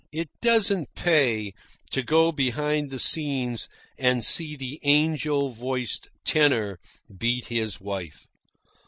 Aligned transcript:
It 0.11 0.29
doesn't 0.41 0.95
pay 0.95 1.53
to 1.91 2.01
go 2.01 2.31
behind 2.31 2.89
the 2.89 2.97
scenes 2.97 3.69
and 3.99 4.25
see 4.25 4.55
the 4.55 4.79
angel 4.81 5.49
voiced 5.49 6.09
tenor 6.25 6.79
beat 7.15 7.49
his 7.49 7.79
wife. 7.79 8.25